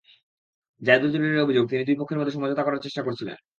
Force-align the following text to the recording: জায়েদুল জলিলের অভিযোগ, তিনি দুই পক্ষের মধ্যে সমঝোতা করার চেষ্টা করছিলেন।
জায়েদুল 0.81 1.09
জলিলের 1.11 1.43
অভিযোগ, 1.45 1.63
তিনি 1.69 1.81
দুই 1.85 1.97
পক্ষের 1.99 2.17
মধ্যে 2.19 2.35
সমঝোতা 2.35 2.63
করার 2.63 2.83
চেষ্টা 2.83 3.01
করছিলেন। 3.03 3.37